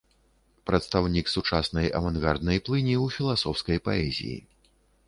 [0.69, 4.37] Прадстаўнік сучаснай авангарднай плыні ў філасофскай паэзіі.